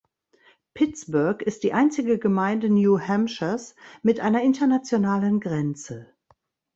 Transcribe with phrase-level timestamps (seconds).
[0.73, 6.11] Pittsburg ist die einzige Gemeinde New Hampshires mit einer internationalen Grenze.